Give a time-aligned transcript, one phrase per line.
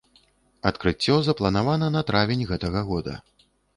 [0.69, 3.13] Адкрыццё запланавана на травень гэтага года.